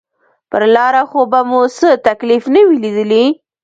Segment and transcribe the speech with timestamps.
[0.49, 3.25] پر لاره خو به مو څه تکليف نه وي ليدلى.